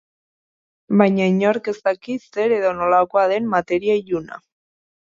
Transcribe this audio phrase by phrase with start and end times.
[1.01, 4.43] Baina inork ez daki zer edo nolakoa den materia iluna.